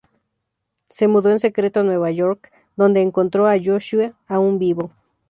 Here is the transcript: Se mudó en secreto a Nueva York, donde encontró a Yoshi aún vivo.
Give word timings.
Se 0.89 1.07
mudó 1.07 1.29
en 1.29 1.39
secreto 1.39 1.81
a 1.81 1.83
Nueva 1.83 2.09
York, 2.09 2.51
donde 2.75 3.03
encontró 3.03 3.45
a 3.45 3.55
Yoshi 3.55 4.11
aún 4.25 4.57
vivo. 4.57 4.89